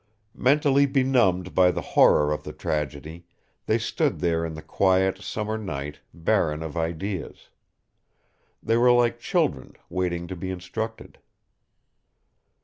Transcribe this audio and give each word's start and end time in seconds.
Mentally 0.33 0.87
benumbed 0.87 1.53
by 1.53 1.69
the 1.69 1.83
horror 1.93 2.31
of 2.33 2.41
the 2.43 2.53
tragedy, 2.53 3.27
they 3.67 3.77
stood 3.77 4.19
there 4.19 4.43
in 4.43 4.55
the 4.55 4.63
quiet, 4.63 5.19
summer 5.19 5.59
night, 5.59 5.99
barren 6.11 6.63
of 6.63 6.75
ideas. 6.75 7.49
They 8.63 8.77
were 8.77 8.91
like 8.93 9.19
children, 9.19 9.75
waiting 9.91 10.25
to 10.25 10.35
be 10.35 10.49
instructed. 10.49 11.19